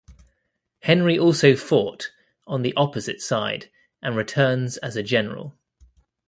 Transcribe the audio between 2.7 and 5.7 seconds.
opposite side, and returns as a general.